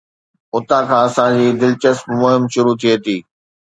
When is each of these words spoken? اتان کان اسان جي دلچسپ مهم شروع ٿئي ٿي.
اتان 0.55 0.83
کان 0.89 1.01
اسان 1.07 1.29
جي 1.37 1.47
دلچسپ 1.61 2.05
مهم 2.19 2.43
شروع 2.53 2.75
ٿئي 2.81 2.95
ٿي. 3.05 3.17